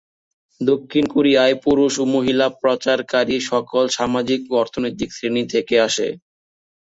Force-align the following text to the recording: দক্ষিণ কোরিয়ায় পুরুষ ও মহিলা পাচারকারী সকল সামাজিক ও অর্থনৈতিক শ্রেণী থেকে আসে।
দক্ষিণ 0.61 1.03
কোরিয়ায় 1.07 1.55
পুরুষ 1.65 1.93
ও 1.99 2.15
মহিলা 2.15 2.47
পাচারকারী 2.61 3.37
সকল 3.51 3.83
সামাজিক 3.97 4.41
ও 4.45 4.63
অর্থনৈতিক 4.63 5.09
শ্রেণী 5.13 5.43
থেকে 5.53 5.75
আসে। 5.87 6.07